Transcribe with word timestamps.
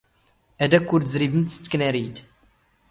ⴰⴷ 0.63 0.71
ⴰⴽⴽⵯ 0.77 0.89
ⵓⵔ 0.95 1.01
ⵜⵣⵔⵉⴱⵎⵜ 1.05 1.47
ⵙ 1.53 1.61
ⵜⴽⵏⴰⵔⵉⵜ. 1.63 2.17